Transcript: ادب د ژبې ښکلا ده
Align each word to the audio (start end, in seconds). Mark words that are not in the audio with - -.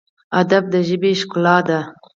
ادب 0.41 0.63
د 0.73 0.75
ژبې 0.87 1.11
ښکلا 1.21 1.57
ده 1.67 1.79